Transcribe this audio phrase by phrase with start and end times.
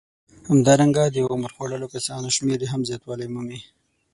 [0.49, 3.59] همدارنګه د عمر خوړلو کسانو شمېر هم زیاتوالی مومي